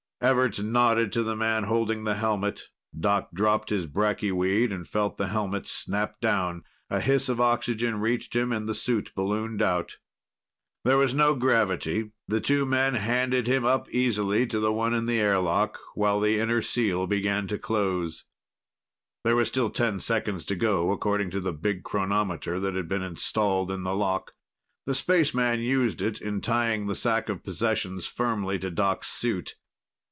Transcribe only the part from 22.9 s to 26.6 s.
installed in the lock. The spaceman used it in